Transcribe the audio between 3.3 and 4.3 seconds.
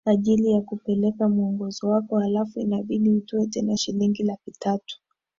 tena shilingi